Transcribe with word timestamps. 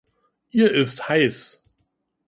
Ihr 0.49 0.67
ist 0.73 1.09
heiß. 1.09 1.61